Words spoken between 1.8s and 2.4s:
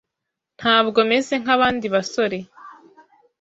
basore.